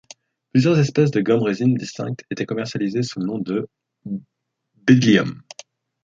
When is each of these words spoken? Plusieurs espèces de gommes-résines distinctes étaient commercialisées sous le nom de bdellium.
Plusieurs 0.51 0.79
espèces 0.79 1.11
de 1.11 1.21
gommes-résines 1.21 1.75
distinctes 1.75 2.23
étaient 2.31 2.47
commercialisées 2.47 3.03
sous 3.03 3.19
le 3.19 3.27
nom 3.27 3.37
de 3.37 3.69
bdellium. 4.87 5.43